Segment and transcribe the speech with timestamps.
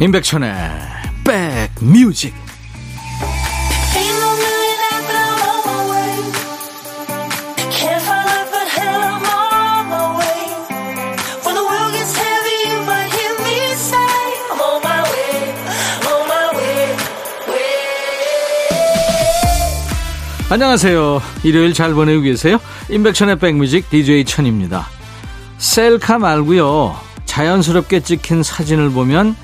[0.00, 0.54] 임백천의
[1.24, 2.32] 백뮤직
[20.50, 21.20] 안녕하세요.
[21.42, 22.58] 일요일 잘 보내고 계세요?
[22.88, 24.86] 임백천의 백뮤직 DJ 천입니다.
[25.58, 26.96] 셀카 말고요.
[27.26, 29.36] 자연스럽게 찍힌 사진을 보면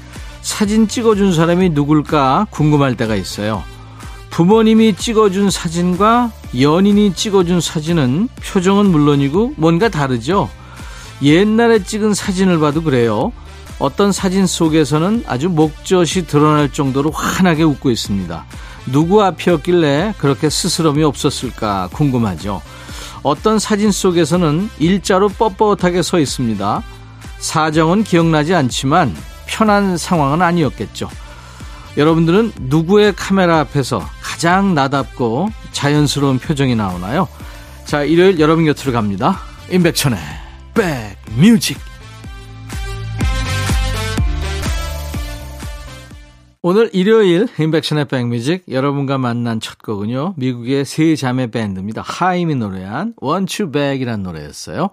[0.44, 3.64] 사진 찍어준 사람이 누굴까 궁금할 때가 있어요.
[4.28, 6.30] 부모님이 찍어준 사진과
[6.60, 10.50] 연인이 찍어준 사진은 표정은 물론이고 뭔가 다르죠.
[11.22, 13.32] 옛날에 찍은 사진을 봐도 그래요.
[13.78, 18.44] 어떤 사진 속에서는 아주 목젖이 드러날 정도로 환하게 웃고 있습니다.
[18.92, 22.60] 누구 앞이었길래 그렇게 스스럼이 없었을까 궁금하죠.
[23.22, 26.82] 어떤 사진 속에서는 일자로 뻣뻣하게 서 있습니다.
[27.38, 29.16] 사정은 기억나지 않지만
[29.54, 31.08] 편한 상황은 아니었겠죠.
[31.96, 37.28] 여러분들은 누구의 카메라 앞에서 가장 나답고 자연스러운 표정이 나오나요?
[37.84, 39.38] 자, 일요일 여러분 곁으로 갑니다.
[39.70, 40.18] 임백천의
[40.74, 41.78] 백뮤직.
[46.60, 50.34] 오늘 일요일 임백천의 백뮤직 여러분과 만난 첫 곡은요.
[50.36, 52.02] 미국의 세 자매 밴드입니다.
[52.04, 53.14] 하임이 노래한
[53.72, 54.90] Back이라는 노래였어요.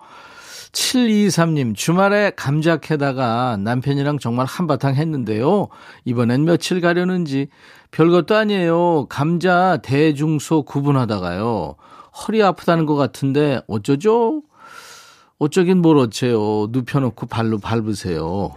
[0.72, 5.68] 723님, 주말에 감자 캐다가 남편이랑 정말 한바탕 했는데요.
[6.06, 7.48] 이번엔 며칠 가려는지
[7.92, 9.08] 별것도 아니에요.
[9.10, 11.76] 감자 대중소 구분하다가요.
[12.12, 14.44] 허리 아프다는 것 같은데 어쩌죠?
[15.40, 16.68] 어쩌긴 뭘 어째요.
[16.70, 18.56] 눕혀놓고 발로 밟으세요.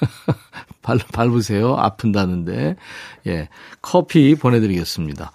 [0.82, 1.76] 발로 밟으세요.
[1.76, 2.76] 아픈다는데.
[3.28, 3.48] 예.
[3.80, 5.30] 커피 보내드리겠습니다.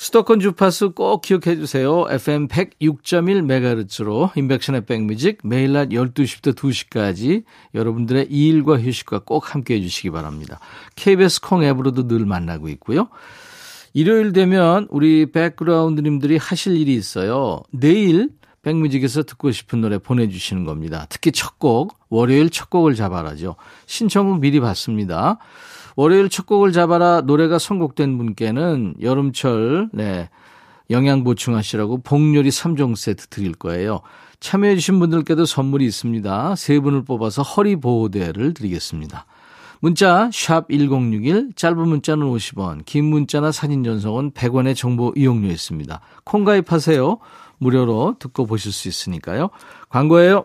[0.00, 2.06] 수도권 주파수 꼭 기억해 주세요.
[2.08, 7.44] FM 106.1MHz로 인백션의 백뮤직 매일 낮 12시부터 2시까지
[7.74, 10.58] 여러분들의 일과 휴식과 꼭 함께 해 주시기 바랍니다.
[10.96, 13.10] KBS 콩 앱으로도 늘 만나고 있고요.
[13.92, 17.60] 일요일 되면 우리 백그라운드님들이 하실 일이 있어요.
[17.70, 18.30] 내일
[18.62, 21.04] 백뮤직에서 듣고 싶은 노래 보내주시는 겁니다.
[21.10, 23.56] 특히 첫 곡, 월요일 첫 곡을 잡아라죠.
[23.84, 25.36] 신청곡 미리 받습니다.
[25.96, 30.28] 월요일 첫 곡을 잡아라 노래가 선곡된 분께는 여름철 네
[30.90, 34.00] 영양 보충하시라고 복요리 3종 세트 드릴 거예요.
[34.40, 36.56] 참여해 주신 분들께도 선물이 있습니다.
[36.56, 39.26] 세 분을 뽑아서 허리 보호대를 드리겠습니다.
[39.80, 46.00] 문자 1061, 짧은 문자는 50원, 긴 문자나 사진 전송은 100원의 정보 이용료 있습니다.
[46.24, 47.18] 콩 가입하세요.
[47.58, 49.50] 무료로 듣고 보실 수 있으니까요.
[49.88, 50.44] 광고예요.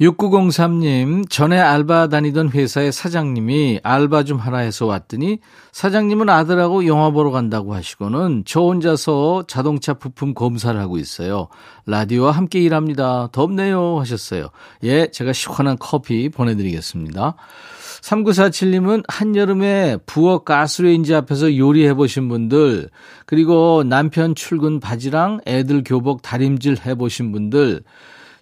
[0.00, 5.38] 6903님, 전에 알바 다니던 회사의 사장님이 알바 좀 하라 해서 왔더니
[5.72, 11.48] 사장님은 아들하고 영화 보러 간다고 하시고는 저 혼자서 자동차 부품 검사를 하고 있어요.
[11.86, 13.28] 라디오와 함께 일합니다.
[13.32, 14.50] 덥네요 하셨어요.
[14.84, 17.34] 예, 제가 시원한 커피 보내드리겠습니다.
[18.02, 22.88] 3947님은 한여름에 부엌 가스레인지 앞에서 요리해 보신 분들,
[23.26, 27.82] 그리고 남편 출근 바지랑 애들 교복 다림질 해 보신 분들,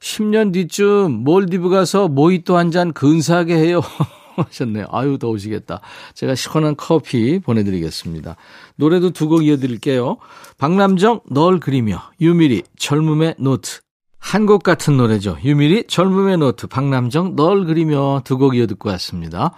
[0.01, 3.81] 10년 뒤쯤 몰디브 가서 모히또 한 잔 근사하게 해요.
[4.37, 4.87] 하셨네요.
[4.91, 5.81] 아유, 더우시겠다.
[6.15, 8.37] 제가 시원한 커피 보내드리겠습니다.
[8.77, 10.19] 노래도 두 곡 이어드릴게요.
[10.59, 13.81] 박남정, 널 그리며, 유미리, 젊음의 노트.
[14.19, 15.39] 한 곡 같은 노래죠.
[15.45, 19.53] 유미리, 젊음의 노트, 박남정, 널 그리며 두 곡 이어 듣고 왔습니다.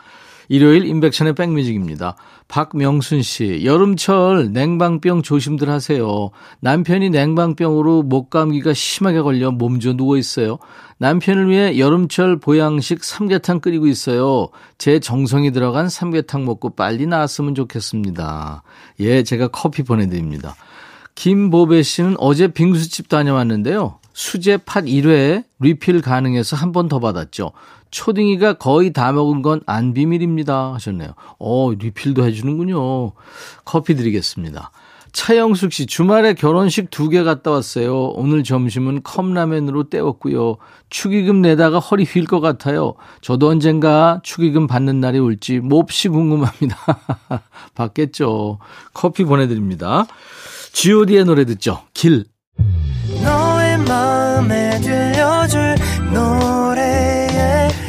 [0.50, 2.16] 일요일 임백천의 백뮤직입니다.
[2.48, 6.30] 박명순 씨, 여름철 냉방병 조심들 하세요.
[6.60, 10.58] 남편이 냉방병으로 목감기가 심하게 걸려 몸져 누워 있어요.
[10.96, 14.48] 남편을 위해 여름철 보양식 삼계탕 끓이고 있어요.
[14.78, 18.62] 제 정성이 들어간 삼계탕 먹고 빨리 나왔으면 좋겠습니다.
[19.00, 20.56] 예, 제가 커피 보내드립니다.
[21.16, 23.98] 김보배 씨는 어제 빙수집 다녀왔는데요.
[24.14, 27.52] 수제 팥 1회 리필 가능해서 한 번 더 받았죠.
[27.90, 30.74] 초딩이가 거의 다 먹은 건 안 비밀입니다.
[30.74, 31.10] 하셨네요.
[31.38, 33.12] 어, 리필도 해주는군요.
[33.64, 34.70] 커피 드리겠습니다.
[35.12, 38.08] 차영숙 씨, 주말에 결혼식 두 개 갔다 왔어요.
[38.10, 40.58] 오늘 점심은 컵라면으로 때웠고요.
[40.90, 42.94] 축의금 내다가 허리 휠 것 같아요.
[43.22, 46.76] 저도 언젠가 축의금 받는 날이 올지 몹시 궁금합니다.
[47.74, 48.58] 받겠죠.
[48.94, 50.06] 커피 보내드립니다.
[50.74, 51.82] god의 노래 듣죠.
[51.94, 52.26] 길.
[53.24, 55.74] 너의 마음 마음에 들려줄
[56.12, 57.27] 노래에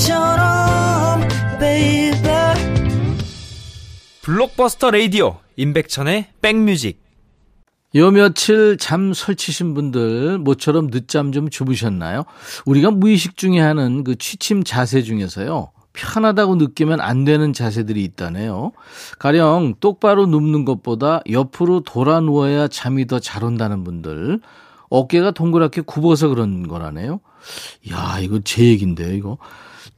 [0.00, 2.14] 지금처럼 baby
[4.22, 7.02] 블록버스터 레이디오 임백천의 백뮤직
[7.96, 12.24] 요 며칠 잠 설치신 분들 모처럼 늦잠 좀 주무셨나요?
[12.64, 15.72] 우리가 무의식 중에 하는 그 취침 자세 중에서요.
[15.92, 18.72] 편하다고 느끼면 안 되는 자세들이 있다네요.
[19.18, 24.40] 가령 똑바로 눕는 것보다 옆으로 돌아 누워야 잠이 더 잘 온다는 분들.
[24.88, 27.20] 어깨가 동그랗게 굽어서 그런 거라네요.
[27.90, 29.38] 야, 이거 제 얘기인데요, 이거.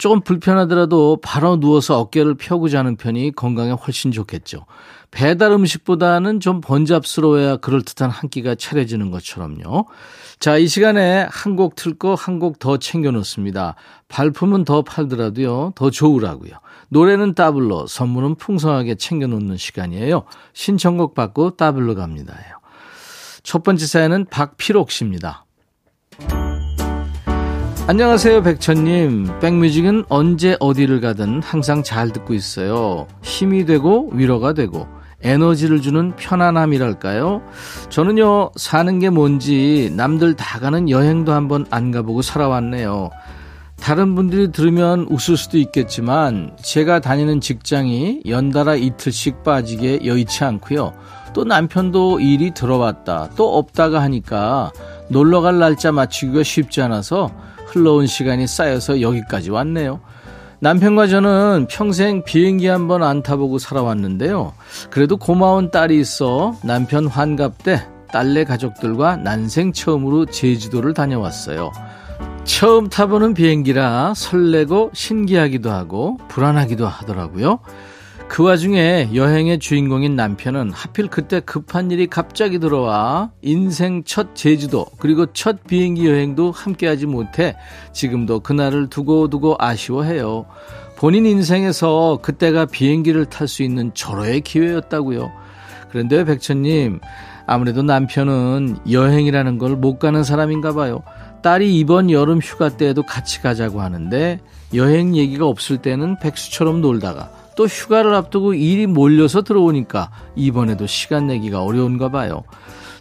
[0.02, 4.66] 조금 불편하더라도 바로 누워서 어깨를 펴고 자는 편이 건강에 훨씬 좋겠죠.
[5.12, 9.86] 배달 음식보다는 좀 번잡스러워야 그럴듯한 한 끼가 차려지는 것처럼요.
[10.40, 13.76] 자, 이 시간에 한 곡 틀 거 한 곡 더 챙겨놓습니다.
[14.08, 16.50] 발품은 더 팔더라도요, 더 좋으라고요.
[16.88, 20.24] 노래는 따블로, 선물은 풍성하게 챙겨놓는 시간이에요.
[20.52, 22.34] 신청곡 받고 따블로 갑니다.
[23.44, 25.44] 첫 번째 사연은 박필옥 씨입니다.
[27.88, 29.40] 안녕하세요, 백천님.
[29.40, 33.08] 백뮤직은 언제 어디를 가든 항상 잘 듣고 있어요.
[33.22, 34.86] 힘이 되고 위로가 되고
[35.22, 37.42] 에너지를 주는 편안함이랄까요?
[37.88, 43.10] 저는요, 사는 게 뭔지 남들 다 가는 여행도 한번 안 가보고 살아왔네요.
[43.80, 50.92] 다른 분들이 들으면 웃을 수도 있겠지만 제가 다니는 직장이 연달아 이틀씩 빠지게 여의치 않고요.
[51.34, 54.70] 또 남편도 일이 들어왔다 또 없다가 하니까
[55.08, 57.30] 놀러 갈 날짜 맞추기가 쉽지 않아서
[57.72, 60.00] 흘러온 시간이 쌓여서 여기까지 왔네요.
[60.60, 64.52] 남편과 저는 평생 비행기 한 번 안 타보고 살아왔는데요.
[64.90, 67.82] 그래도 고마운 딸이 있어 남편 환갑 때
[68.12, 71.72] 딸네 가족들과 난생 처음으로 제주도를 다녀왔어요.
[72.44, 77.58] 처음 타보는 비행기라 설레고 신기하기도 하고 불안하기도 하더라고요.
[78.32, 85.26] 그 와중에 여행의 주인공인 남편은 하필 그때 급한 일이 갑자기 들어와 인생 첫 제주도 그리고
[85.34, 87.54] 첫 비행기 여행도 함께하지 못해
[87.92, 90.46] 지금도 그날을 두고두고 아쉬워해요.
[90.96, 95.30] 본인 인생에서 그때가 비행기를 탈 수 있는 절호의 기회였다고요.
[95.90, 97.00] 그런데 백천님
[97.46, 101.02] 아무래도 남편은 여행이라는 걸 못 가는 사람인가 봐요.
[101.42, 104.40] 딸이 이번 여름 휴가 때에도 같이 가자고 하는데
[104.72, 111.62] 여행 얘기가 없을 때는 백수처럼 놀다가 또 휴가를 앞두고 일이 몰려서 들어오니까 이번에도 시간 내기가
[111.62, 112.44] 어려운가 봐요.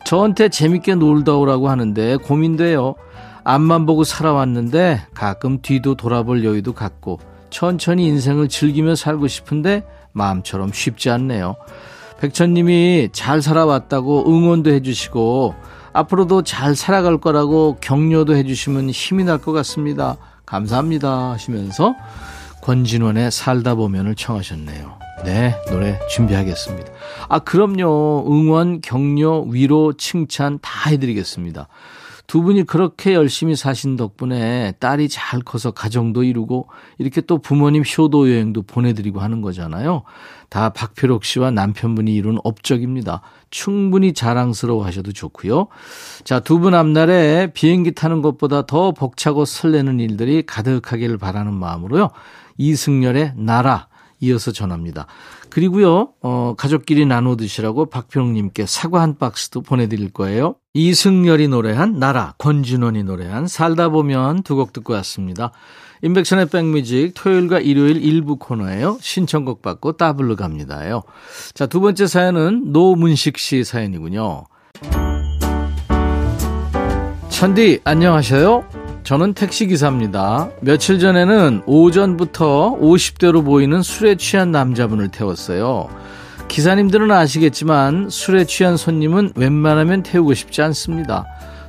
[0.06, 2.95] 저한테 재밌게 놀다 오라고 하는데 고민돼요.
[3.44, 7.19] 앞만 보고 살아왔는데 가끔 뒤도 돌아볼 여유도 갖고
[7.50, 9.83] 천천히 인생을 즐기며 살고 싶은데
[10.13, 11.56] 마음처럼 쉽지 않네요.
[12.19, 15.55] 백천님이 잘 살아왔다고 응원도 해주시고
[15.93, 20.17] 앞으로도 잘 살아갈 거라고 격려도 해주시면 힘이 날 것 같습니다.
[20.46, 21.96] 감사합니다 하시면서
[22.62, 25.00] 권진원의 살다 보면을 청하셨네요.
[25.25, 26.91] 네, 노래 준비하겠습니다.
[27.30, 28.25] 아, 그럼요.
[28.27, 31.68] 응원, 격려, 위로, 칭찬 다 해드리겠습니다.
[32.27, 38.30] 두 분이 그렇게 열심히 사신 덕분에 딸이 잘 커서 가정도 이루고 이렇게 또 부모님 효도
[38.32, 40.03] 여행도 보내드리고 하는 거잖아요.
[40.50, 43.22] 다 박필옥 씨와 남편분이 이룬 업적입니다.
[43.50, 45.68] 충분히 자랑스러워 하셔도 좋고요.
[46.24, 52.12] 자, 두 분 앞날에 비행기 타는 것보다 더 벅차고 설레는 일들이 가득하기를 바라는 마음으로요.
[52.62, 53.88] 이승열의 나라
[54.20, 55.08] 이어서 전합니다.
[55.50, 60.56] 그리고요, 어, 가족끼리 나눠 드시라고 박평님께 사과 한 박스도 보내드릴 거예요.
[60.75, 65.51] 이승열이 노래한 나라, 권진원이 노래한 살다 보면 두 곡 듣고 왔습니다.
[66.03, 68.98] 인백션의 백뮤직 토요일과 일요일 일부 코너예요.
[69.01, 71.01] 신청곡 받고 따블로 갑니다요.
[71.53, 74.46] 자, 두 번째 사연은 노문식 씨 사연이군요.
[77.30, 78.81] 천디, 안녕하셔요?
[79.03, 80.50] 저는 택시기사입니다.
[80.62, 85.89] 며칠 전에는 오전부터 50대로 보이는 술에 취한 남자분을 태웠어요.
[86.48, 91.25] 기사님들은 아시겠지만 술에 취한 손님은 웬만하면 태우고 싶지 않습니다.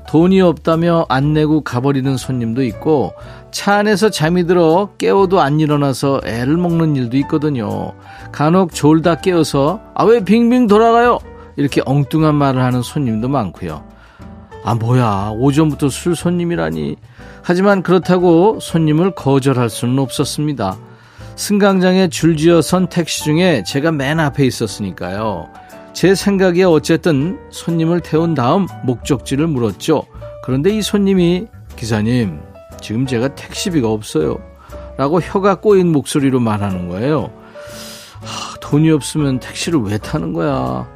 [0.09, 3.15] 돈이 없다며 안 내고 가버리는 손님도 있고
[3.51, 7.93] 차 안에서 잠이 들어 깨워도 안 일어나서 애를 먹는 일도 있거든요.
[8.33, 11.19] 간혹 졸다 깨어서 아 왜 빙빙 돌아가요?
[11.57, 13.85] 이렇게 엉뚱한 말을 하는 손님도 많고요.
[14.65, 16.97] 아 뭐야 오전부터 술 손님이라니
[17.43, 20.79] 하지만 그렇다고 손님을 거절할 수는 없었습니다.
[21.37, 25.49] 승강장에 줄지어 선 택시 중에 제가 맨 앞에 있었으니까요.
[25.93, 30.05] 제 생각에 어쨌든 손님을 태운 다음 목적지를 물었죠.
[30.45, 31.47] 그런데 이 손님이
[31.77, 32.41] 기사님,
[32.81, 34.39] 지금 제가 택시비가 없어요.
[34.97, 37.33] 라고 혀가 꼬인 목소리로 말하는 거예요.
[38.21, 40.89] 하, 돈이 없으면 택시를 왜 타는 거야?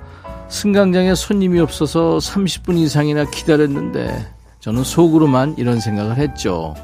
[0.48, 4.35] 승강장에 손님이 없어서 30분 이상이나 기다렸는데
[4.66, 6.74] 저는 속으로만 이런 생각을 했죠.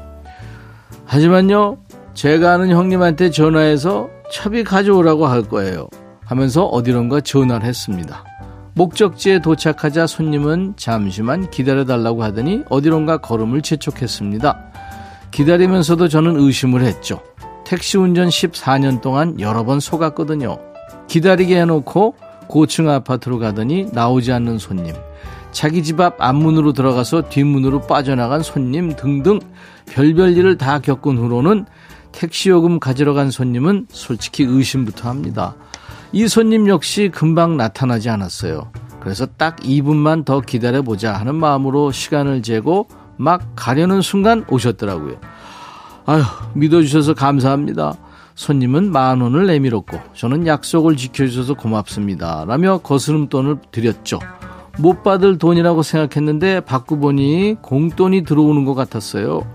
[1.03, 1.79] 하지만요,
[2.13, 5.89] 제가 아는 형님한테 전화해서 차비 가져오라고 할 거예요.
[6.23, 8.23] 하면서 어디론가 전화를 했습니다.
[8.75, 14.57] 목적지에 도착하자 손님은 잠시만 기다려달라고 하더니 어디론가 걸음을 재촉했습니다.
[15.31, 17.19] 기다리면서도 저는 의심을 했죠.
[17.65, 20.57] 택시 운전 14년 동안 여러 번 속았거든요.
[21.09, 22.15] 기다리게 해놓고
[22.47, 24.95] 고층 아파트로 가더니 나오지 않는 손님,
[25.53, 29.39] 자기 집 앞 앞문으로 들어가서 뒷문으로 빠져나간 손님 등등
[29.85, 31.65] 별별 일을 다 겪은 후로는
[32.11, 35.55] 택시 요금 가지러 간 손님은 솔직히 의심부터 합니다.
[36.11, 38.71] 이 손님 역시 금방 나타나지 않았어요.
[38.99, 45.17] 그래서 딱 2분만 더 기다려보자 하는 마음으로 시간을 재고 막 가려는 순간 오셨더라고요.
[46.05, 47.95] 아휴, 믿어주셔서 감사합니다.
[48.35, 52.45] 손님은 만 원을 내밀었고, 저는 약속을 지켜주셔서 고맙습니다.
[52.45, 54.19] 라며 거스름돈을 드렸죠.
[54.79, 59.45] 못 받을 돈이라고 생각했는데 받고 보니 공돈이 들어오는 것 같았어요.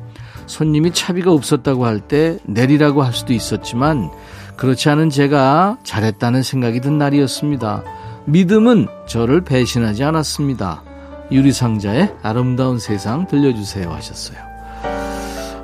[0.46, 4.10] 손님이 차비가 없었다고 할 때 내리라고 할 수도 있었지만
[4.56, 7.84] 그렇지 않은 제가 잘했다는 생각이 든 날이었습니다.
[8.26, 10.82] 믿음은 저를 배신하지 않았습니다.
[11.30, 14.38] 유리상자의 아름다운 세상 들려주세요 하셨어요.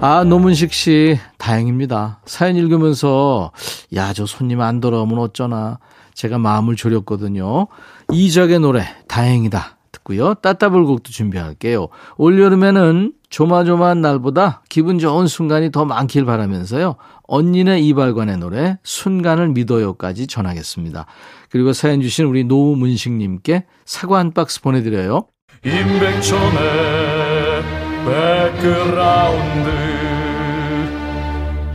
[0.01, 2.19] 아, 노문식 씨, 다행입니다.
[2.27, 3.53] 사연 읽으면서,
[3.95, 5.79] 야, 저 손님 안 돌아오면 어쩌나.
[6.15, 7.67] 제가 마음을 졸였거든요.
[8.13, 9.79] 이적의 노래, 다행이다.
[9.93, 10.35] 듣고요.
[10.35, 11.89] 따따블곡도 준비할게요.
[12.17, 16.97] 올여름에는 조마조마한 날보다 기분 좋은 순간이 더 많길 바라면서요.
[17.27, 21.07] 언니네 이발관의 노래 순간을 믿어요까지 전하겠습니다.
[21.51, 25.27] 그리고 사연 주신 우리 노문식님께 사과 한 박스 보내드려요.
[25.65, 27.63] 임백천의
[28.05, 29.71] 백그라운드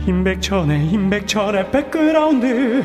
[0.06, 2.84] 임백천의 임백천의 백그라운드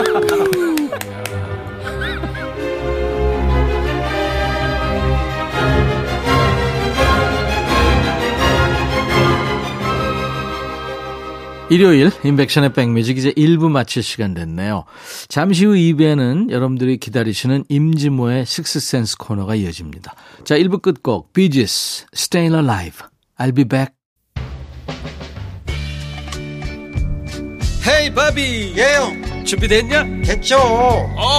[11.71, 14.83] 일요일 인백션의 백뮤직 이제 1부 마칠 시간 됐네요.
[15.29, 20.13] 잠시 후 2부에는 여러분들이 기다리시는 임지모의 식스센스 코너가 이어집니다.
[20.43, 23.07] 자 1부 끝곡 비지스 Staying Alive
[23.39, 23.93] I'll be back.
[27.87, 28.73] 헤이 바비!
[28.75, 29.45] 예영!
[29.45, 30.03] 준비됐냐?
[30.25, 30.57] 됐죠.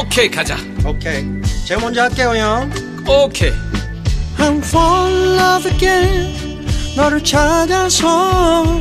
[0.03, 0.57] 오케이 가자.
[0.87, 1.27] 오케이.
[1.67, 2.71] 제가 먼저 할게요 형.
[3.07, 3.53] 오케이.
[4.39, 6.65] I'm fall in love again.
[6.97, 8.81] 너를 찾아서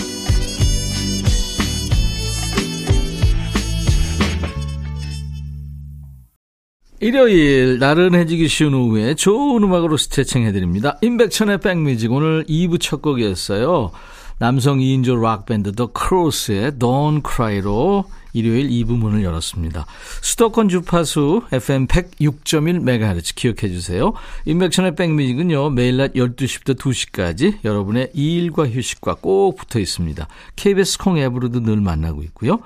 [7.01, 10.99] 일요일 나른해지기 쉬운 오후에 좋은 음악으로 스트레칭 해드립니다.
[11.01, 13.89] 임백천의 백뮤직 오늘 2부 첫 곡이었어요.
[14.37, 19.87] 남성 2인조 락밴드 더 크로스의 Don't Cry로 일요일 2부 문을 열었습니다.
[20.21, 24.13] 수도권 주파수 FM 106.1MHz 기억해 주세요.
[24.45, 25.71] 임백천의 백뮤직은요.
[25.71, 30.27] 매일 낮 12시부터 2시까지 여러분의 일과 휴식과 꼭 붙어 있습니다.
[30.55, 32.59] KBS 콩 앱으로도 늘 만나고 있고요.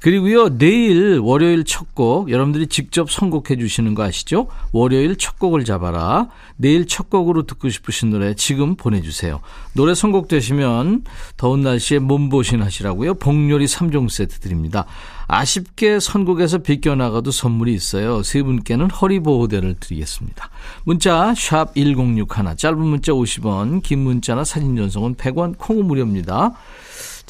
[0.00, 4.48] 그리고요, 내일 월요일 첫 곡, 여러분들이 직접 선곡해 주시는 거 아시죠?
[4.72, 6.28] 월요일 첫 곡을 잡아라.
[6.56, 9.40] 내일 첫 곡으로 듣고 싶으신 노래 지금 보내주세요.
[9.74, 11.04] 노래 선곡되시면
[11.36, 13.14] 더운 날씨에 몸보신 하시라고요.
[13.14, 14.86] 복요리 3종 세트 드립니다.
[15.26, 18.22] 아쉽게 선곡에서 비껴나가도 선물이 있어요.
[18.22, 20.48] 세 분께는 허리보호대를 드리겠습니다.
[20.84, 22.26] 문자 1061,
[22.56, 26.52] 짧은 문자 50원, 긴 문자나 사진 전송은 100원, 콩은 무료입니다.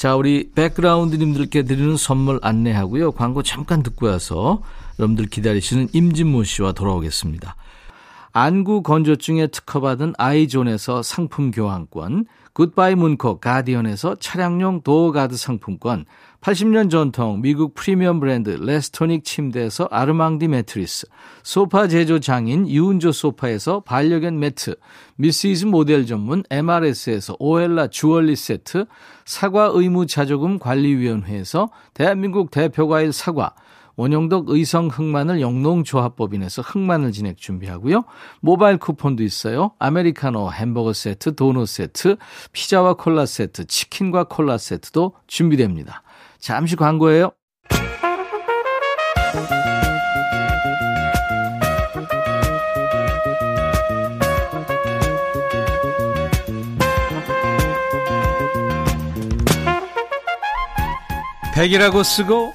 [0.01, 3.13] 자, 우리 백그라운드님들께 드리는 선물 안내하고요.
[3.13, 4.63] 광고 잠깐 듣고 와서
[4.99, 7.55] 여러분들 기다리시는 임진모 씨와 돌아오겠습니다.
[8.33, 16.05] 안구 건조증에 특허받은 아이존에서 상품 교환권, 굿바이 문코 가디언에서 차량용 도어가드 상품권,
[16.41, 21.07] 80년 전통 미국 프리미엄 브랜드 레스토닉 침대에서 아르망디 매트리스,
[21.43, 24.77] 소파 제조 장인 유운조 소파에서 반려견 매트,
[25.17, 28.87] 미시즈 모델 전문 MRS에서 오엘라 주얼리 세트,
[29.25, 33.55] 사과 의무 자조금 관리위원회에서 대한민국 대표과일 사과,
[33.97, 38.05] 원영덕 의성 흑마늘 영농조합법인에서 흑마늘 진액 준비하고요.
[38.41, 39.73] 모바일 쿠폰도 있어요.
[39.79, 42.17] 아메리카노 햄버거 세트, 도넛 세트,
[42.53, 46.03] 피자와 콜라 세트, 치킨과 콜라 세트도 준비됩니다.
[46.39, 47.33] 잠시 광고예요.
[61.55, 62.55] 백이라고 쓰고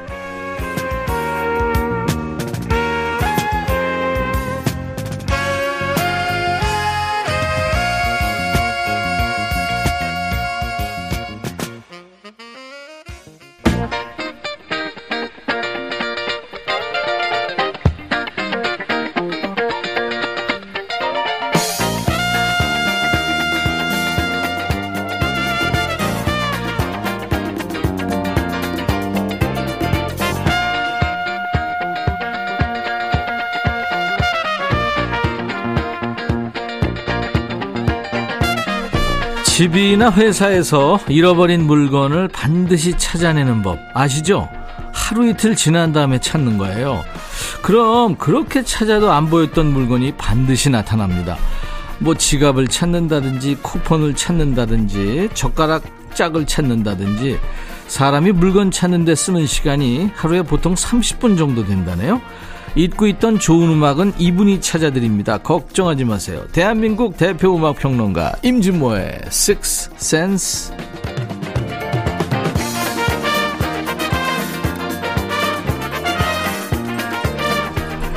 [39.81, 44.47] 집이나 회사에서 잃어버린 물건을 반드시 찾아내는 법 아시죠?
[44.93, 47.03] 하루 이틀 지난 다음에 찾는 거예요.
[47.63, 51.35] 그럼 그렇게 찾아도 안 보였던 물건이 반드시 나타납니다.
[51.97, 55.83] 뭐 지갑을 찾는다든지 쿠폰을 찾는다든지 젓가락
[56.13, 57.39] 짝을 찾는다든지
[57.87, 62.21] 사람이 물건 찾는데 쓰는 시간이 하루에 보통 30분 정도 된다네요.
[62.75, 65.37] 잊고 있던 좋은 음악은 이분이 찾아드립니다.
[65.37, 66.45] 걱정하지 마세요.
[66.51, 70.73] 대한민국 대표 음악 평론가 임진모의 Six Sense.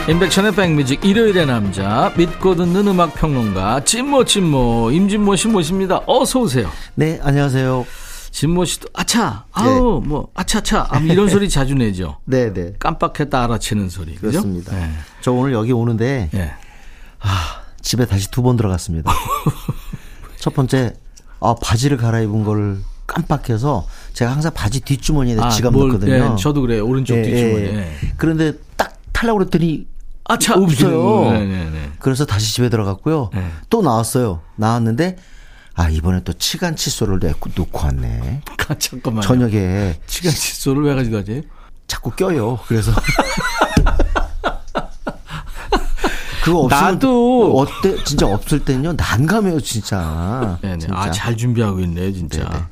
[0.06, 6.02] 임백천의 백뮤직 일요일의 남자 믿고 듣는 음악 평론가 찐모 찐모 임진모 씨 모십니다.
[6.06, 6.68] 어서 오세요.
[6.94, 7.86] 네, 안녕하세요.
[8.34, 12.16] 진모 씨도 아차 아우 뭐 아차차 아, 이런 소리 자주 내죠.
[12.26, 12.72] 네, 네.
[12.80, 14.16] 깜빡했다 알아채는 소리.
[14.16, 14.40] 그죠?
[14.42, 14.74] 그렇습니다.
[14.74, 14.90] 네.
[15.20, 16.52] 저 오늘 여기 오는데 예.
[17.20, 19.12] 아, 집에 다시 두 번 들어갔습니다.
[20.40, 20.94] 첫 번째
[21.38, 26.32] 아, 바지를 갈아입은 걸 깜빡해서 제가 항상 바지 뒷주머니에 아, 지갑 뭘, 넣거든요.
[26.32, 26.84] 예, 저도 그래요.
[26.84, 27.76] 오른쪽 예, 뒷주머니에.
[27.76, 27.92] 예.
[28.16, 29.86] 그런데 딱 타려고 그랬더니
[30.24, 31.30] 아차 없어요.
[31.30, 31.90] 네 네 네.
[32.00, 33.30] 그래서 다시 집에 들어갔고요.
[33.32, 33.46] 네.
[33.70, 34.40] 또 나왔어요.
[34.56, 35.18] 나왔는데
[35.74, 37.18] 아 이번에 또 치간 칫솔을
[37.56, 38.42] 놓고 왔네.
[38.68, 39.22] 아, 잠깐만요.
[39.22, 41.42] 저녁에 시간 칫솔을 왜 가져가지?
[41.86, 42.58] 자꾸 껴요.
[42.66, 42.92] 그래서
[46.44, 47.56] 그거 없으면 나도.
[47.58, 50.58] 어때 진짜 없을 때는요 난감해요 진짜.
[50.62, 50.78] 네네.
[50.78, 50.94] 진짜.
[50.94, 52.44] 아, 잘 준비하고 있네요, 진짜.
[52.48, 52.64] 네네.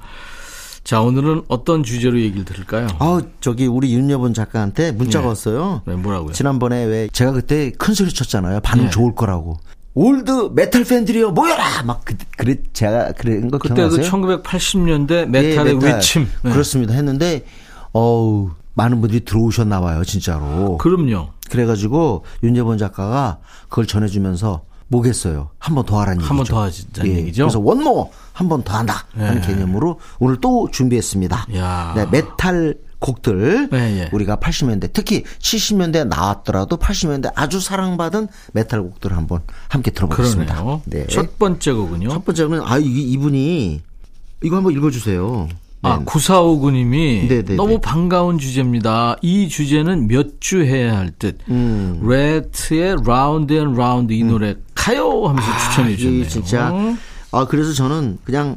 [0.85, 2.89] 자, 오늘은 어떤 주제로 얘기를 들을까요?
[2.99, 5.29] 아우 저기 우리 윤여본 작가한테 문자가 네.
[5.29, 5.83] 왔어요.
[5.87, 6.33] 네, 뭐라고요?
[6.33, 8.61] 지난번에 왜 제가 그때 큰 소리 쳤잖아요.
[8.61, 8.91] 반응 네.
[8.91, 9.59] 좋을 거라고.
[9.95, 14.11] 올드 메탈 팬들이요 모여라 막 그, 그래 제가 그런 거 그때도 기억나세요?
[14.11, 15.93] 1980년대 메탈의 예, 메탈.
[15.95, 16.29] 외침.
[16.43, 16.51] 네.
[16.51, 16.95] 그렇습니다.
[16.95, 17.45] 했는데
[17.93, 20.79] 어우 많은 분들이 들어오셨나 봐요, 진짜로.
[20.79, 21.29] 그럼요.
[21.51, 25.51] 그래가지고 윤여본 작가가 그걸 전해주면서 뭐겠어요.
[25.59, 26.29] 한 번 더 하라는 얘기죠.
[26.31, 27.45] 한 번 더 하자는 얘기죠?
[27.45, 29.47] 그래서 one more 한 번 더 한다 하는 네.
[29.47, 31.47] 개념으로 오늘 또 준비했습니다.
[31.57, 31.93] 야.
[31.97, 34.09] 네, 메탈 곡들 네, 예.
[34.13, 40.81] 우리가 80년대 특히 70년대 나왔더라도 80년대 아주 사랑받은 메탈 곡들을 한번 함께 들어보겠습니다.
[40.87, 41.07] 네.
[41.09, 42.09] 첫 번째 곡은요.
[42.09, 43.83] 첫 번째는 아 이, 이분이
[44.45, 45.49] 이거 한번 읽어주세요.
[45.85, 46.05] 아, 네.
[46.05, 47.57] 9459님이 네네네.
[47.57, 49.17] 너무 반가운 주제입니다.
[49.21, 51.39] 이 주제는 몇 주 해야 할 듯.
[51.49, 52.01] 음.
[52.05, 56.23] Ratt의 Round and Round 이 노래 가요 하면서 추천해 주셨네요.
[56.23, 56.73] 이 진짜
[57.33, 58.57] 아 그래서 저는 그냥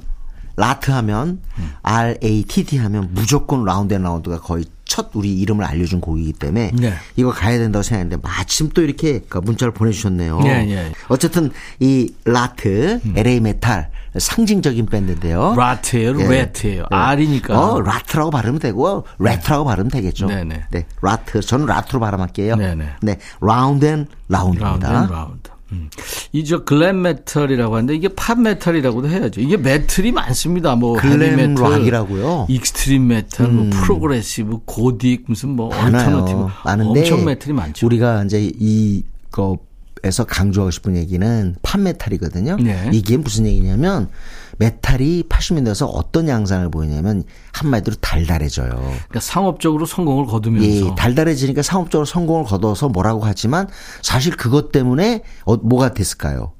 [0.56, 1.40] Ratt 하면
[1.82, 6.34] R A T T 하면 무조건 Round and Round가 거의 첫 우리 이름을 알려준 곡이기
[6.34, 6.94] 때문에 네.
[7.16, 10.40] 이거 가야 된다고 생각했는데 마침 또 이렇게 그 문자를 보내주셨네요.
[10.46, 10.92] 예, 예.
[11.10, 15.56] 어쨌든 이 라트 LA 메탈 상징적인 밴드인데요.
[15.58, 16.28] 라트예요, 예.
[16.28, 16.86] 레트예요.
[16.90, 17.60] R이니까.
[17.60, 20.28] 어, 라트라고 발음이 되고 레트라고 발음 되겠죠.
[20.28, 20.66] 네네.
[20.72, 21.42] 네, 라트.
[21.42, 22.56] 저는 라트로 발음할게요.
[22.56, 22.90] 네 네.
[23.02, 25.04] 네, Round and Round Round입니다.
[25.04, 25.55] and Round.
[25.76, 25.90] 음.
[26.32, 29.42] 이제 glam 메탈이라고 하는데 이게 팝 메탈이라고도 해야죠.
[29.42, 30.76] 이게 메탈이 많습니다.
[30.76, 32.48] 뭐 glam 메탈, 락이라고요?
[32.50, 35.74] extreme 메탈, 뭐 progressive, 고딕 무슨 뭐.
[35.76, 37.86] alternative 많은데 엄청 메탈이 많죠.
[37.86, 42.58] 우리가 이제 이거에서 강조하고 싶은 얘기는 팝 메탈이거든요.
[42.58, 42.90] 네.
[42.94, 44.10] 이게 무슨 얘기냐면
[44.58, 48.70] 메탈이 80년대에서 어떤 양상을 보이냐면 한마디로 달달해져요.
[48.70, 53.68] 그러니까 상업적으로 성공을 거두면서 예, 달달해지니까 상업적으로 성공을 거둬서 뭐라고 하지만
[54.02, 56.54] 사실 그것 때문에 어, 뭐가 됐을까요?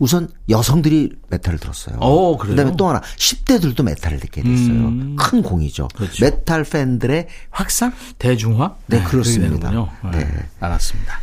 [0.00, 1.98] 우선 여성들이 메탈을 들었어요.
[2.00, 2.56] 어, 그래요?
[2.56, 4.72] 그다음에 또 하나 10대들도 메탈을 듣게 됐어요.
[4.72, 5.16] 음.
[5.18, 5.88] 큰 공이죠.
[5.94, 6.24] 그렇죠.
[6.24, 7.92] 메탈 팬들의 확산?
[8.18, 8.76] 대중화?
[8.86, 9.58] 네, 그렇습니다.
[9.58, 9.90] 그렇게 되는군요.
[10.10, 10.48] 네, 네.
[10.58, 11.20] 알았습니다.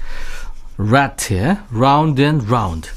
[0.77, 2.89] 라트의 Round and Round.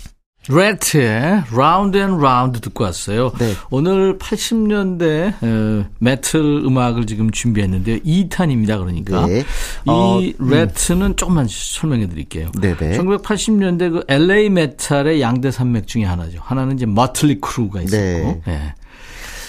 [0.51, 3.33] 레트의 Round and Round 듣고 왔어요.
[3.39, 3.55] 네.
[3.71, 7.99] 오늘 80년대 어, 메탈 음악을 지금 준비했는데요.
[7.99, 8.79] 2탄입니다.
[8.79, 9.41] 그러니까 네.
[9.41, 9.45] 이
[9.87, 12.51] 어, 레트는 조금만 설명해 드릴게요.
[12.61, 12.99] 네네.
[12.99, 16.41] 1980년대 그 LA 메탈의 양대 산맥 중에 하나죠.
[16.43, 18.43] 하나는 이제 머틀리 크루가 있었고, 네.
[18.49, 18.75] 예.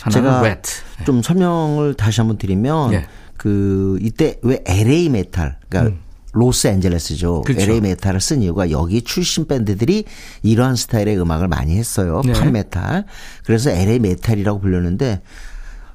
[0.03, 0.81] 하나는 이제 레트.
[1.05, 3.05] 좀 설명을 다시 한번 드리면 예.
[3.37, 5.97] 그 이때 왜 LA 메탈 그러니까
[6.33, 7.37] 로스앤젤레스죠.
[7.39, 7.43] 음.
[7.43, 7.63] 그렇죠.
[7.63, 10.05] LA 메탈을 쓴 이유가 여기 출신 밴드들이
[10.43, 12.21] 이러한 스타일의 음악을 많이 했어요.
[12.25, 12.33] 네.
[12.33, 13.05] 팝 메탈.
[13.45, 15.21] 그래서 LA 메탈이라고 불렸는데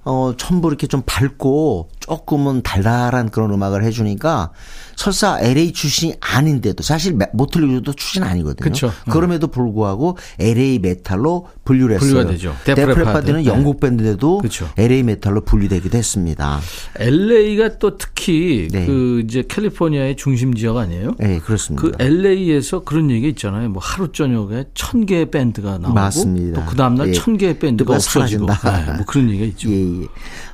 [0.08, 4.52] 어 전부 이렇게 좀 밝고 조금은 달달한 그런 음악을 해주니까
[4.94, 8.62] 설사 LA 출신이 아닌데도 사실 메- 모틀리도 출신 아니거든요.
[8.64, 8.92] 그쵸.
[9.10, 12.10] 그럼에도 불구하고 LA 메탈로 분류를 했어요.
[12.10, 12.54] 분류가 되죠.
[12.64, 12.94] 데프 레파드.
[12.98, 13.46] 데프 레파드는 네.
[13.46, 14.68] 영국 밴드인데도 그쵸.
[14.78, 16.60] LA 메탈로 분류되기도 했습니다.
[17.00, 18.86] LA가 또 특히 네.
[18.86, 21.16] 그 이제 캘리포니아의 중심 지역 아니에요?
[21.18, 21.82] 네, 그렇습니다.
[21.82, 23.68] 그 LA에서 그런 얘기 있잖아요.
[23.70, 26.60] 뭐 하루 저녁에 천 개의 밴드가 나오고 맞습니다.
[26.64, 27.12] 또 그 다음 날 예.
[27.12, 28.86] 천 개의 밴드가 없어지고 사라진다.
[28.92, 29.68] 네, 뭐 그런 얘기가 있죠.
[29.74, 30.06] 예, 예.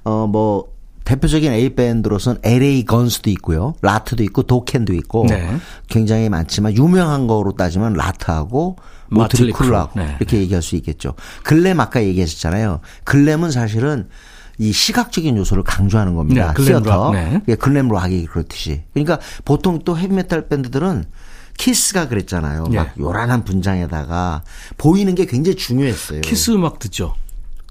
[0.05, 0.73] 어, 뭐,
[1.05, 3.75] 대표적인 A 밴드로서는 LA 건스도 있고요.
[3.83, 5.27] 라트도 있고, 도켄도 있고.
[5.29, 5.57] 네.
[5.89, 8.77] 굉장히 많지만, 유명한 거로 따지면 라트하고,
[9.09, 10.01] 모틀리 모틀리 쿨하고.
[10.01, 10.17] 네.
[10.21, 11.15] 이렇게 얘기할 수 있겠죠.
[11.43, 12.81] 글램 아까 얘기하셨잖아요.
[13.05, 14.09] 글램은 사실은
[14.59, 16.55] 이 시각적인 요소를 강조하는 겁니다.
[16.57, 17.13] 네, 시어터.
[17.13, 17.43] 락, 네.
[17.49, 18.83] 예, glam 락이 그렇듯이.
[18.93, 21.05] 그러니까 보통 또 헤비메탈 밴드들은
[21.59, 22.67] 키스가 그랬잖아요.
[22.73, 22.77] 예.
[22.77, 24.43] 막 요란한 분장에다가
[24.79, 26.21] 보이는 게 굉장히 중요했어요.
[26.23, 27.15] 키스 음악 듣죠.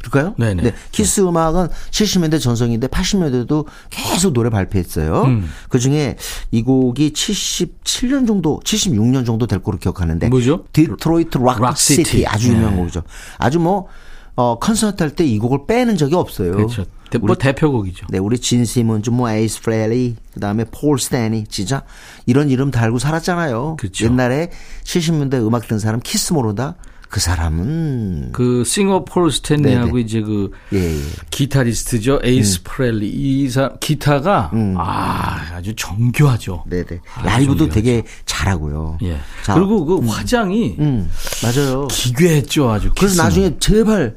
[0.02, 0.36] 그럴까요?
[0.38, 0.64] 네네.
[0.64, 0.74] 네.
[0.92, 5.24] 키스 음악은 70년대 전성인데 80년대도 계속 노래 발표했어요.
[5.24, 5.50] 음.
[5.70, 6.16] 그 중에
[6.52, 10.30] 이 곡이 77년 정도, 76년 정도 될 거로 기억하는데.
[10.30, 10.66] 뭐죠?
[10.74, 12.04] Detroit Rock Rock City.
[12.04, 12.26] City.
[12.28, 12.78] 아주 유명한 네.
[12.80, 13.04] 곡이죠.
[13.38, 13.88] 아주 뭐,
[14.36, 16.52] 어, 콘서트 할 때 이 곡을 빼는 적이 없어요.
[16.54, 16.86] 그렇죠.
[17.10, 18.08] 대- 뭐 대표곡이죠.
[18.10, 21.84] 네, 우리 진 시몬즈, 뭐 에이스 프렐리, 그다음에 폴 스탠리 진짜
[22.26, 23.76] 이런 이름 달고 살았잖아요.
[23.78, 24.06] 그렇죠.
[24.06, 24.50] 옛날에
[24.86, 26.76] 70년대 음악 듣는 사람 키스 모른다.
[27.12, 30.02] 그 사람은 그 싱어 폴 스탠리하고 네네.
[30.02, 31.02] 이제 그 예, 예.
[31.30, 32.21] 기타리스트죠.
[32.24, 33.10] 에이스 프렐리.
[33.10, 36.63] 이 사람 기타가 아, 아주 정교하죠.
[36.65, 36.69] 음.
[36.69, 37.02] 네네.
[37.15, 37.74] 아주 라이브도 정교하죠.
[37.74, 38.97] 되게 잘하고요.
[39.04, 39.17] 예.
[39.43, 41.10] 자, 그리고 그 화장이 음,
[41.43, 41.88] 맞아요.
[41.89, 42.89] 기괴했죠, 아주.
[42.95, 43.24] 그래서 키스는.
[43.26, 44.15] 나중에 제발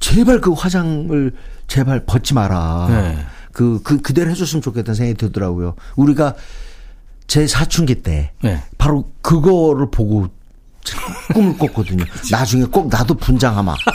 [0.00, 1.32] 제발 그 화장을
[1.68, 2.88] 제발 벗지 마라.
[2.90, 3.18] 네.
[3.52, 5.76] 그, 그, 그대로 해줬으면 좋겠다는 생각이 들더라고요.
[5.94, 6.34] 우리가
[7.28, 8.60] 제 사춘기 때 네.
[8.78, 10.28] 바로 그거를 보고
[11.32, 12.04] 꿈을 꿨거든요.
[12.30, 13.74] 나중에 꼭 나도 분장하마.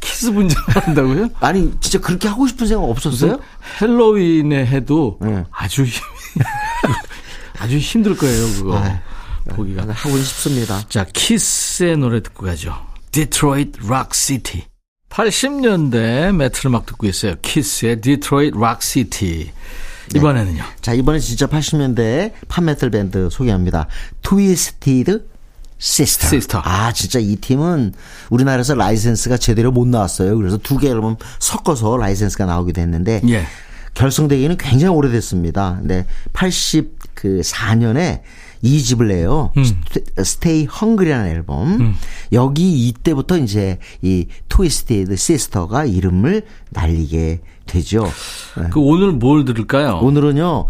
[0.00, 1.28] 키스 분장한다고요?
[1.40, 3.38] 아니 진짜 그렇게 하고 싶은 생각 없었어요?
[3.80, 5.44] 헬로윈에 해도 네.
[5.50, 6.02] 아주 힘,
[7.58, 8.82] 아주 힘들 거예요, 그거.
[9.50, 9.84] 보기가.
[9.92, 10.80] 하고 싶습니다.
[10.88, 12.74] 자, 키스의 노래 듣고 가죠.
[13.12, 14.64] Detroit Rock City.
[15.08, 17.34] 80년대 메탈 음악 듣고 있어요.
[17.42, 19.50] 키스의 Detroit Rock City.
[20.14, 20.62] 이번에는요.
[20.80, 23.86] 자 이번에 진짜 80년대 팝메탈 밴드 소개합니다.
[24.22, 25.28] 트위스티드
[25.78, 26.28] 시스터.
[26.28, 26.60] 시스터.
[26.64, 27.94] 아 진짜 이 팀은
[28.30, 30.36] 우리나라에서 라이센스가 제대로 못 나왔어요.
[30.36, 33.44] 그래서 두 개 앨범 섞어서 라이센스가 나오기도 했는데 예.
[33.94, 35.76] 결성되기는 굉장히 오래됐습니다.
[35.80, 38.20] 근데 84년에
[38.62, 39.52] 2집을 내요.
[40.22, 41.94] Stay Hungry라는 앨범.
[42.32, 48.04] 여기 이때부터 이제 이 트위스티드 시스터가 이름을 날리게 되죠.
[48.56, 48.64] 네.
[48.70, 50.00] 그 오늘 뭘 들을까요?
[50.02, 50.66] 오늘은요,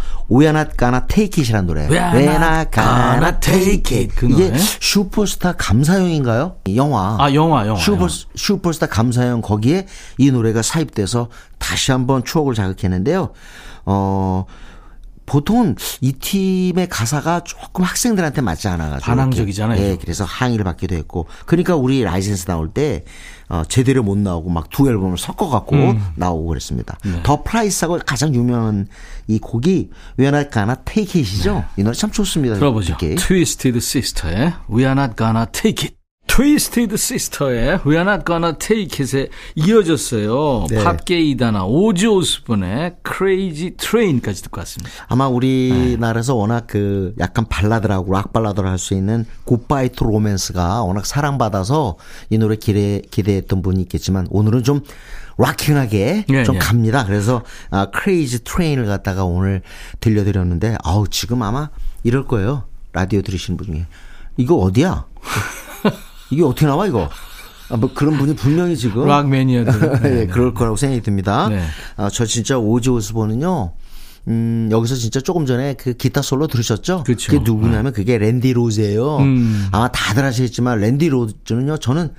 [0.78, 1.86] gonna take it이라는 노래.
[1.86, 4.14] Not gonna take it.
[4.14, 4.52] 그 이게?
[4.56, 6.56] 슈퍼스타 감사용인가요?
[6.66, 7.16] 이 영화.
[7.18, 7.80] 아, 영화, 영화.
[7.80, 8.08] 슈퍼, 영화.
[8.36, 9.86] 슈퍼스타 감사용 거기에
[10.18, 13.30] 이 노래가 삽입돼서 다시 한번 추억을 자극했는데요.
[13.86, 14.44] 어,
[15.30, 19.06] 보통은 이 팀의 가사가 조금 학생들한테 맞지 않아가지고.
[19.06, 19.80] 반항적이잖아요.
[19.80, 21.26] 예, 그래서 항의를 받기도 했고.
[21.46, 23.04] 그러니까 우리 라이센스 나올 때,
[23.48, 26.04] 어, 제대로 못 나오고 막 두 앨범을 섞어갖고 음.
[26.16, 26.98] 나오고 그랬습니다.
[27.04, 27.20] 네.
[27.22, 28.88] The Price하고 가장 유명한
[29.28, 31.64] 이 곡이 We're Not Gonna Take It이죠?
[31.76, 32.54] 이 노래 참 좋습니다.
[32.54, 32.58] 네.
[32.60, 32.96] 들어보죠.
[32.98, 35.99] Twisted Sister의 We are not gonna take it.
[36.30, 40.66] Twisted Sister의 We are not gonna take it에 이어졌어요.
[40.70, 40.84] 네.
[40.84, 44.90] 팝계 이단아 오지 오스본의 Crazy Train까지 듣고 왔습니다.
[45.08, 51.04] 아마 우리나라에서 워낙 그 약간 발라드라고 락 발라드라고 할 수 있는 Goodbye to Romance가 워낙
[51.04, 51.96] 사랑받아서
[52.30, 54.82] 이 노래 기대, 기대했던 분이 있겠지만 오늘은 좀
[55.36, 56.58] rocking하게 예, 좀 예.
[56.60, 57.04] 갑니다.
[57.04, 59.62] 그래서 아, Crazy Train을 갖다가 오늘
[59.98, 61.70] 들려드렸는데 아우 지금 아마
[62.04, 62.64] 이럴 거예요.
[62.92, 63.86] 라디오 들으시는 분 중에
[64.36, 65.06] 이거 어디야?
[66.30, 67.08] 이게 어떻게 나와 이거?
[67.70, 70.00] 아, 뭐 그런 분이 분명히 지금 락 매니아들.
[70.22, 71.48] 예, 그럴 거라고 생각이 듭니다.
[71.48, 71.62] 네.
[71.96, 73.72] 아, 저 진짜 오지 오스본은요.
[74.28, 77.04] 음, 여기서 진짜 조금 전에 그 기타 솔로 들으셨죠?
[77.04, 77.32] 그쵸.
[77.32, 79.18] 게 누구냐면 그게 랜디 로즈예요.
[79.18, 79.68] 음.
[79.72, 81.78] 아마 다들 아시겠지만 랜디 로즈는요.
[81.78, 82.12] 저는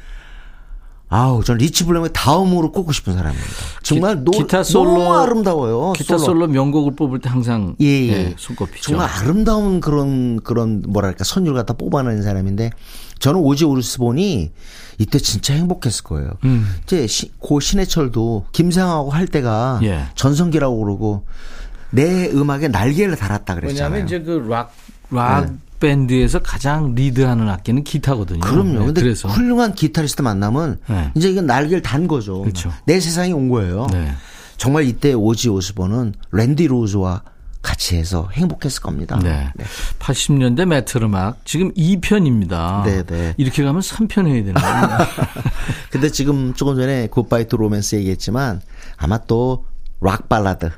[1.14, 3.50] 아우, 전 리치 블랙모어 다음으로 꼽고 싶은 사람입니다.
[3.84, 5.92] 정말 노, 기타 솔로 너무 아름다워요.
[5.92, 8.12] 기타 솔로 명곡을 뽑을 때 항상 예, 예.
[8.12, 8.82] 예, 손꼽히죠.
[8.82, 12.70] 정말 아름다운 그런 그런 뭐랄까 선율 갖다 뽑아내는 사람인데
[13.20, 14.52] 저는 오지 오스본이
[15.00, 16.32] 이때 진짜 행복했을 거예요.
[16.46, 16.66] 음.
[16.84, 20.06] 이제 시, 고 신해철도 김세황하고 할 때가 예.
[20.16, 21.26] 전성기라고 그러고
[21.90, 23.92] 내 음악에 날개를 달았다 그랬잖아요.
[23.94, 24.74] 왜냐하면 이제 그락
[25.10, 25.50] 락
[25.82, 28.40] 밴드에서 가장 리드하는 악기는 기타거든요.
[28.40, 28.80] 그럼요.
[28.80, 31.12] 네, 근데 그래서 훌륭한 기타리스트 만나면 네.
[31.16, 32.42] 이제 이건 날개를 단 거죠.
[32.42, 32.72] 그렇죠.
[32.86, 33.88] 내 세상이 온 거예요.
[33.92, 34.14] 네.
[34.56, 37.24] 정말 이때 오지 오스본은 랜디 로즈와
[37.62, 39.20] 같이 해서 행복했을 겁니다.
[39.22, 39.52] 네.
[40.00, 42.84] 80년대 메탈 음악 지금 2편입니다.
[42.86, 43.34] 네, 네.
[43.38, 44.88] 이렇게 가면 3편 해야 되는 거예요.
[45.92, 48.62] 근데 지금 조금 전에 Goodbye to Romance 얘기했지만
[48.98, 49.66] 아마 또
[50.02, 50.72] 락 발라드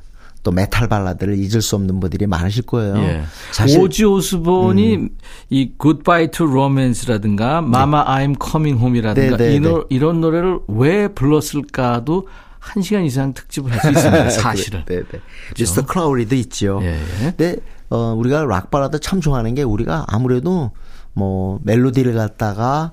[0.44, 2.98] 또 메탈 발라드를 잊을 수 없는 분들이 많으실 거예요.
[2.98, 3.24] 예.
[3.52, 3.84] 사실 음.
[3.86, 5.08] 오지 오스본이
[5.50, 9.84] 이 Goodbye to Romance라든가 Mama I'm Coming Home이라든가 네, 네, 이 노- 네.
[9.90, 12.28] 이런 노래를 왜 불렀을까도
[12.60, 14.30] 한 시간 이상 특집을 할 수 있습니다.
[14.32, 14.84] 사실은.
[14.86, 15.20] 네, 네.
[15.58, 15.86] Mr.
[15.86, 16.80] Crowley도 있지요.
[16.82, 17.00] 예, 예.
[17.36, 17.56] 근데
[17.90, 20.72] 어 우리가 락 발라드 참 좋아하는 게 우리가 아무래도
[21.14, 22.92] 뭐 멜로디를 갖다가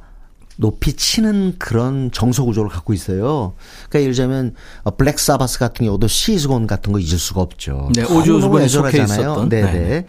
[0.60, 3.54] 높이 치는 그런 정서 구조를 갖고 있어요.
[3.88, 7.90] 그러니까 예를 들자면 어, Black Sabbath 같은 경우도 She's Gone 같은 거 잊을 수가 없죠.
[7.94, 9.02] 네, 오스본이 속해.
[9.02, 9.48] 있었던.
[9.48, 9.72] 네, 네.
[9.72, 10.06] 네.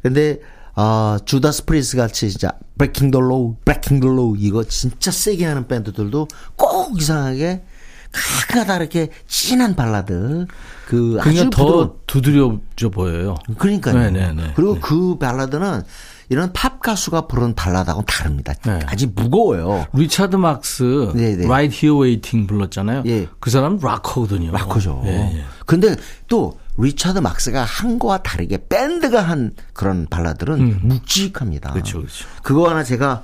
[0.00, 0.38] 근데
[0.74, 5.66] 아 Judas Priest 같이 진짜 Breaking the Law, Breaking the Law 이거 진짜 세게 하는
[5.66, 7.64] 밴드들도 꼭 이상하게
[8.12, 10.46] 가끔가다 이렇게 진한 발라드
[10.86, 13.34] 그 아주 더 두드러져 보여요.
[13.58, 13.98] 그러니까요.
[13.98, 14.52] 네, 네, 네.
[14.54, 15.82] 그리고 그 발라드는
[16.30, 18.52] 이런 팝 가수가 부르는 발라드하고는 다릅니다.
[18.66, 18.80] 네.
[18.86, 19.86] 아주 무거워요.
[19.94, 21.44] 리차드 막스 네, 네.
[21.44, 23.02] Right Here Waiting 불렀잖아요.
[23.06, 23.28] 예.
[23.40, 24.50] 그 사람은 락커거든요.
[24.50, 25.02] 락커죠.
[25.06, 25.44] 예, 예.
[25.64, 31.70] 근데 또 리차드 막스가 한 거와 다르게 밴드가 한 그런 발라드는 묵직합니다.
[31.70, 31.72] 음.
[31.72, 32.26] 그렇죠, 그렇죠.
[32.42, 33.22] 그거 하나 제가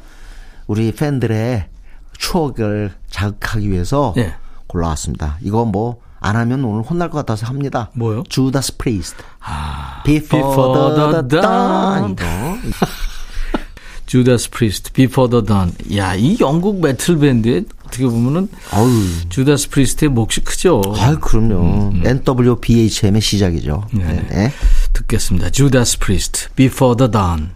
[0.67, 1.69] 우리 팬들의
[2.17, 4.35] 추억을 자극하기 위해서 예.
[4.67, 5.39] 골라왔습니다.
[5.43, 7.91] 이거 뭐 안 하면 오늘 혼날 것 같아서 합니다.
[7.95, 8.23] 뭐요?
[8.29, 9.23] Judas Priest.
[9.41, 12.17] 아, Before, Before the the dawn.
[12.17, 12.61] dawn.
[12.67, 12.87] 이거.
[14.07, 15.73] Judas Priest, Before the Dawn.
[15.97, 18.91] 야, 이 영국 메탈 밴드에 어떻게 보면은 어우.
[19.29, 20.83] Judas Priest의 몫이 크죠.
[20.97, 21.93] 아, 그럼요.
[22.05, 23.85] NWBHM의 시작이죠.
[23.93, 24.05] 네.
[24.05, 24.27] 네.
[24.31, 24.53] 네.
[24.93, 25.51] 듣겠습니다.
[25.51, 27.51] Judas Priest, Before the Dawn.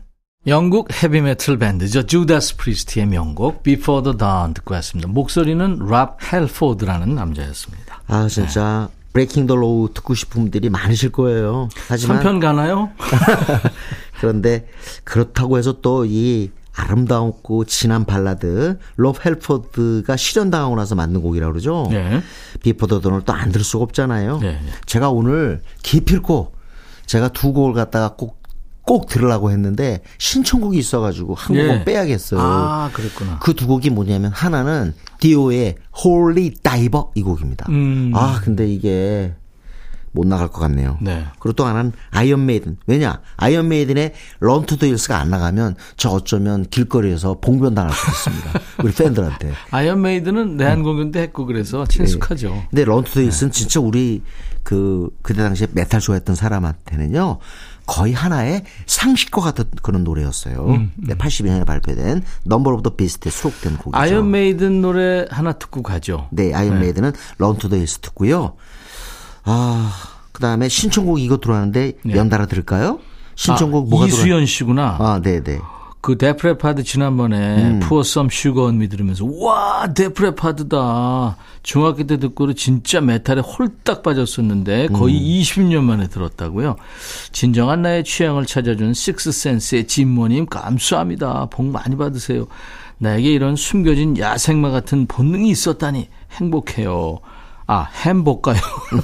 [0.48, 2.04] 영국 헤비메탈 밴드죠.
[2.06, 5.08] Judas Priest의 명곡 Before the Dawn 듣고 왔습니다.
[5.08, 8.02] 목소리는 랍 헬포드라는 남자였습니다.
[8.06, 11.68] 아, 진짜 Breaking the Law 듣고 싶은 분들이 많으실 거예요.
[11.88, 12.90] 하지만 3편 가나요?
[14.20, 14.66] 그런데
[15.04, 21.88] 그렇다고 해서 또 이 아름다웠고 진한 발라드 롭 헬포드가 실연당하고 나서 만든 곡이라고 그러죠.
[21.90, 22.22] 네.
[22.62, 24.38] Before the Dawn을 또 안 들을 수가 없잖아요.
[24.38, 24.60] 네, 네.
[24.86, 26.52] 제가 오늘 기필코
[27.06, 28.40] 제가 두 곡을 갖다가 꼭,
[28.88, 31.84] 꼭 들으려고 했는데 신청곡이 있어가지고 한 곡은 예.
[31.84, 32.40] 빼야겠어요.
[32.40, 33.38] 아, 그랬구나.
[33.38, 37.66] 그 두 곡이 뭐냐면 하나는 디오의 Holy Diver 이 곡입니다.
[37.68, 38.12] 음.
[38.14, 39.34] 아 근데 이게
[40.12, 40.96] 못 나갈 것 같네요.
[41.02, 41.26] 네.
[41.38, 42.78] 그리고 또 하나는 Iron Maiden.
[42.86, 43.20] 왜냐?
[43.36, 48.60] Iron Maiden의 Run to the Hills가 안 나가면 저 어쩌면 길거리에서 봉변 당할 수도 있습니다.
[48.84, 49.52] 우리 팬들한테.
[49.70, 52.64] Iron Maiden은 내한 공연 때 했고 그래서 친숙하죠.
[52.70, 54.22] 근데 Run to the Hills는 진짜 우리
[54.62, 57.38] 그 그때 당시에 메탈 좋아했던 사람한테는요.
[57.88, 60.88] 거의 하나의 상식과 같은 그런 노래였어요.
[60.96, 63.98] 네, 82년에 발표된 Number of the Beast에 수록된 곡이죠.
[63.98, 66.28] Iron Maiden 노래 하나 듣고 가죠.
[66.30, 68.54] 네, Iron Maiden은 Run to the Hills 듣고요.
[69.42, 69.92] 아,
[70.32, 73.00] 그다음에 신청곡 이거 들어왔는데 연달아 들을까요?
[73.34, 74.18] 신청곡 아, 뭐가 들어?
[74.18, 74.98] 이수연 씨구나.
[75.00, 75.58] 아, 네, 네.
[76.00, 77.80] 그 Def Leppard 지난번에 음.
[77.80, 81.36] Pour Some Sugar on Me 들으면서 와 Def Leppard다.
[81.62, 85.20] 중학교 때 듣고는 진짜 메탈에 홀딱 빠졌었는데 거의 음.
[85.20, 86.76] 20년 만에 들었다고요.
[87.32, 91.46] 진정한 나의 취향을 찾아준 식스센스의 진모님 감사합니다.
[91.50, 92.46] 복 많이 받으세요.
[92.98, 97.18] 나에게 이런 숨겨진 야생마 같은 본능이 있었다니 행복해요.
[97.66, 98.56] 아 햄볼까요?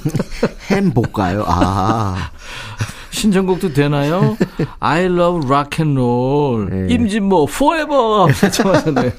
[0.71, 1.43] 햄 볼까요?
[1.47, 2.31] 아,
[3.15, 4.37] 신청곡도 되나요?
[4.79, 6.69] I love rock and roll.
[6.69, 6.93] 네.
[6.93, 9.11] 임진모 forever 신청하셨네요.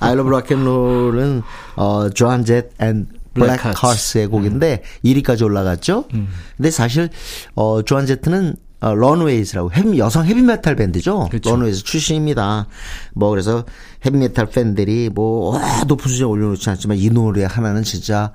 [0.00, 1.42] I Love Rock and Roll은
[1.76, 6.04] 어 Joan Jett and Blackhearts의 곡인데 1위까지 올라갔죠.
[6.14, 6.28] 음.
[6.56, 7.10] 근데 사실
[7.54, 11.28] 어 Joan Jett는 어, Runaways라고 헤비, 여성 헤비메탈 밴드죠.
[11.30, 11.50] 그쵸.
[11.50, 12.66] Runaways 출신입니다.
[13.14, 13.64] 뭐 그래서
[14.04, 18.32] 헤비메탈 팬들이 뭐 와, 높은 수준에 올려놓지 않지만 이 노래 하나는 진짜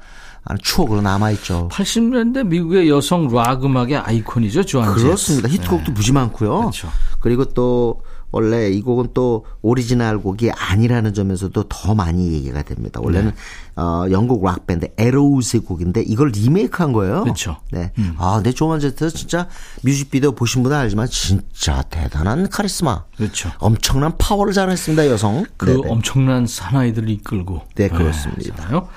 [0.62, 1.70] 추억으로 남아있죠.
[1.72, 5.04] 80년대 미국의 여성 락 음악의 아이콘이죠, Joan Jett.
[5.04, 5.48] 그렇습니다.
[5.48, 6.60] 히트곡도 무지 많고요.
[6.60, 6.90] 그렇죠.
[7.20, 8.02] 그리고 또
[8.32, 13.02] 원래 이 곡은 또 오리지널 곡이 아니라는 점에서도 더 많이 얘기가 됩니다.
[13.04, 13.34] 원래는
[13.76, 17.24] 어, 영국 락 밴드 Arrows의 곡인데 이걸 리메이크한 거예요.
[17.24, 17.58] 그렇죠.
[17.72, 17.92] 네.
[18.18, 19.48] 아, 근데 Joan Jett 진짜
[19.84, 23.04] 뮤직비디오 보신 분은 알지만 진짜 대단한 카리스마.
[23.18, 23.52] 그렇죠.
[23.60, 25.46] 엄청난 파워를 자랑했습니다, 여성.
[25.58, 25.90] 그 네네.
[25.90, 27.64] 엄청난 사나이들을 이끌고.
[27.76, 28.56] 네, 그렇습니다.
[28.56, 28.88] 잖아요.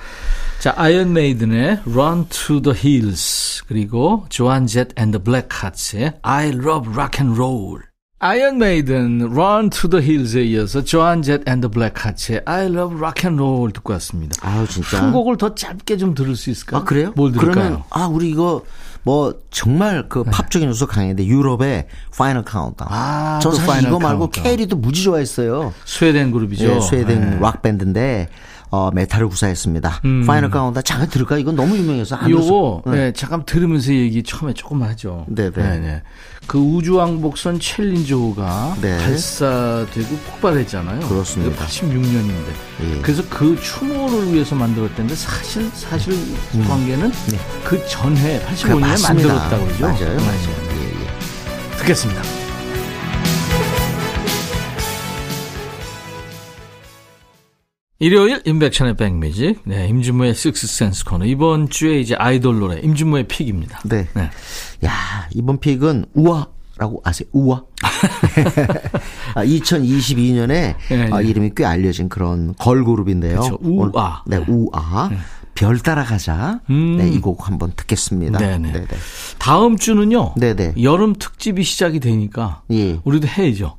[0.64, 6.90] 자, Iron Maiden의 Run to the Hills 그리고 Joan Jett and the Blackhearts의 I Love
[6.94, 7.82] Rock and Roll.
[8.18, 13.28] Iron Maiden Run to the Hills에 이어서 Joan Jett and the Blackhearts의 I Love Rock
[13.28, 14.36] and Roll 듣고 왔습니다.
[14.40, 15.02] 아유, 진짜.
[15.02, 16.80] 한 곡을 더 짧게 좀 들을 수 있을까요?
[16.80, 17.12] 아, 그래요?
[17.14, 17.52] 뭘 들을까요?
[17.52, 18.62] 그러면, 아, 우리 이거,
[19.02, 22.88] 뭐, 정말 그 팝적인 요소 강했는데, Europe의 Final Countdown.
[22.90, 24.44] 아, 저 또 사실 이거 말고 Countdown.
[24.44, 25.74] Carrie도 무지 좋아했어요.
[25.84, 26.64] 스웨덴 그룹이죠.
[26.64, 27.38] 예, 스웨덴 네.
[27.38, 28.30] 락 밴드인데,
[28.74, 30.00] 어, 메탈을 구사했습니다.
[30.26, 30.82] Final Countdown.
[30.84, 31.38] 잠깐 들을까?
[31.38, 32.16] 이건 너무 유명해서.
[32.16, 32.30] 안 음.
[32.32, 32.82] 요거.
[32.86, 32.92] 네.
[32.92, 35.26] 네, 잠깐 들으면서 얘기 처음에 조금 하죠.
[35.28, 36.02] 네네.
[36.48, 38.98] 그 우주왕복선 챌린저가 네.
[38.98, 41.08] 발사되고 폭발했잖아요.
[41.08, 41.64] 그렇습니다.
[41.64, 42.48] 86년인데.
[42.82, 43.00] 예.
[43.00, 46.12] 그래서 그 추모를 위해서 만들었는데 사실 사실
[46.66, 47.12] 관계는
[47.62, 48.80] 그 전해 85년에 음.
[48.80, 48.86] 네.
[48.88, 49.28] 맞습니다.
[49.34, 49.86] 만들었다고 그러죠.
[49.86, 50.16] 맞아요.
[50.16, 50.24] 네.
[50.24, 50.48] 맞아요.
[50.80, 51.78] 예, 예.
[51.78, 52.43] 듣겠습니다.
[58.00, 61.24] 일요일 임백천의 백뮤직, 네, 임진모의 식스센스 코너.
[61.24, 63.80] 이번 주에 이제 아이돌 노래 임진모의 pick입니다.
[63.84, 64.08] 네.
[64.14, 64.30] 네.
[64.84, 67.28] 야, 이번 pick은 우아라고 아세요?
[67.32, 67.62] 우아.
[69.36, 71.28] 아, 2022년에 네, 아, 네.
[71.28, 73.40] 이름이 꽤 알려진 그런 걸그룹인데요.
[73.40, 73.58] 그렇죠.
[73.62, 74.22] 우아.
[74.26, 75.10] 오늘- 네, 우아.
[75.54, 76.60] 별 따라가자.
[76.70, 76.96] 음.
[76.98, 78.38] 네, 이 곡 한번 듣겠습니다.
[78.40, 78.72] 네네.
[78.72, 78.86] 네네.
[79.38, 80.34] 다음 주는요.
[80.36, 80.74] 네네.
[80.82, 82.98] 여름 특집이 시작이 되니까 예.
[83.04, 83.76] 우리도 해야죠.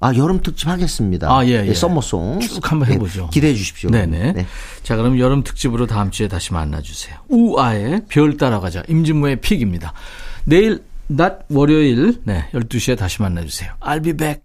[0.00, 1.28] 아, 여름 특집 하겠습니다.
[1.30, 1.74] 아, 예, 예.
[1.74, 2.40] summer song.
[2.40, 3.22] 쭉 한번 해보죠.
[3.22, 3.90] 네, 기대해 주십시오.
[3.90, 4.32] 네네.
[4.32, 4.46] 네.
[4.82, 7.16] 자, 그럼 여름 특집으로 다음 주에 다시 만나주세요.
[7.28, 8.84] 우아의 별 따라가자.
[8.88, 9.92] 임진모의 pick입니다.
[10.44, 13.72] 내일 낮 월요일, 네, 12시에 다시 만나주세요.
[13.80, 14.42] I'll be back.